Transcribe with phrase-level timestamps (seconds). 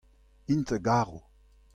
[0.53, 1.19] int 'garo.